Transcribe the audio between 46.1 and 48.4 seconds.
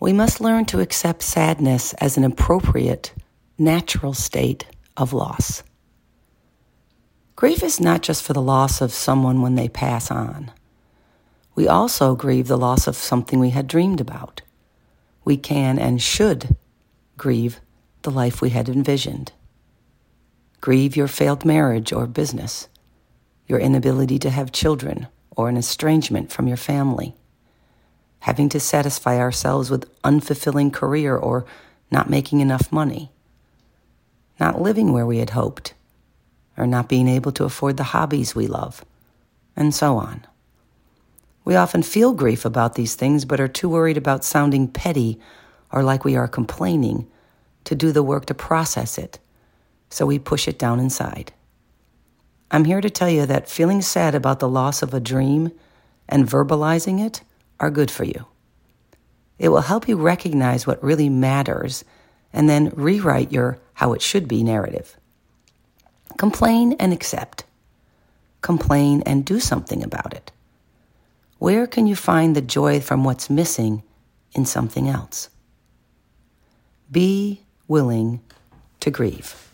are complaining to do the work to